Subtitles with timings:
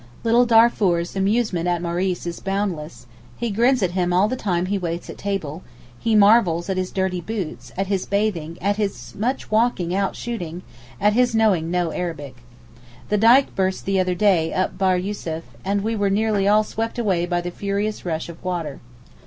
[0.23, 3.05] Little Darfour's amusement at Maurice is boundless;
[3.37, 5.61] he grins at him all the time he waits at table,
[5.99, 10.63] he marvels at his dirty boots, at his bathing, at his much walking out shooting,
[10.99, 12.37] at his knowing no Arabic.
[13.09, 16.63] The dyke burst the other day up at Bahr Yussuf, and we were nearly all
[16.63, 18.79] swept away by the furious rush of water.